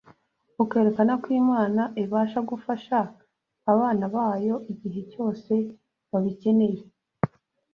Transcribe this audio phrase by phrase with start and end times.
[0.63, 2.97] ukerekana ko Imana ibasha gufasha
[3.71, 5.53] abana bayo igihe cyose
[6.09, 6.81] babikeneye